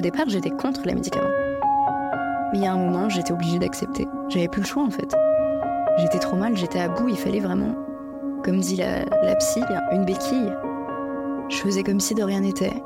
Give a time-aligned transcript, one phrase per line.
[0.00, 1.28] départ, j'étais contre les médicaments.
[2.52, 4.06] Mais il y a un moment, j'étais obligée d'accepter.
[4.28, 5.14] J'avais plus le choix en fait.
[5.98, 7.74] J'étais trop mal, j'étais à bout, il fallait vraiment,
[8.44, 9.60] comme dit la, psy,
[9.92, 10.52] une béquille.
[11.48, 12.82] Je faisais comme si de rien n'était.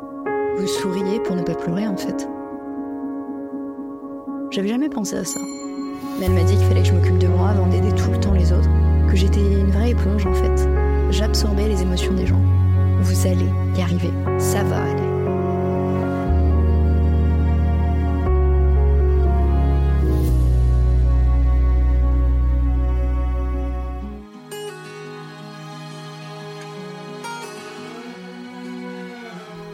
[0.58, 2.28] Vous souriez pour ne pas pleurer en fait.
[4.50, 5.40] J'avais jamais pensé à ça.
[6.18, 8.18] Mais elle m'a dit qu'il fallait que je m'occupe de moi avant d'aider tout le
[8.18, 8.68] temps les autres.
[9.08, 10.68] Que j'étais une vraie éponge en fait.
[11.10, 12.40] J'absorbais les émotions des gens.
[13.00, 14.10] Vous allez y arriver.
[14.38, 14.99] Ça va aller.